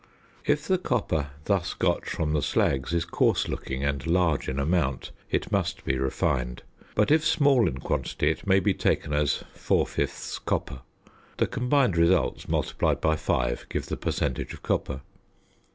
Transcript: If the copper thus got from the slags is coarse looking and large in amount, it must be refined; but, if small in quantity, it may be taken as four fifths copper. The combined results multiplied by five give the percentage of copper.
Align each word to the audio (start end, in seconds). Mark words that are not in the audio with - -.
If 0.47 0.67
the 0.67 0.79
copper 0.79 1.29
thus 1.45 1.75
got 1.75 2.07
from 2.07 2.33
the 2.33 2.39
slags 2.39 2.91
is 2.91 3.05
coarse 3.05 3.47
looking 3.47 3.83
and 3.83 4.07
large 4.07 4.49
in 4.49 4.57
amount, 4.57 5.11
it 5.29 5.51
must 5.51 5.85
be 5.85 5.95
refined; 5.95 6.63
but, 6.95 7.11
if 7.11 7.23
small 7.23 7.67
in 7.67 7.77
quantity, 7.79 8.31
it 8.31 8.47
may 8.47 8.59
be 8.59 8.73
taken 8.73 9.13
as 9.13 9.43
four 9.53 9.85
fifths 9.85 10.39
copper. 10.39 10.79
The 11.37 11.45
combined 11.45 11.97
results 11.97 12.47
multiplied 12.47 12.99
by 12.99 13.15
five 13.15 13.67
give 13.69 13.85
the 13.85 13.95
percentage 13.95 14.53
of 14.55 14.63
copper. 14.63 15.01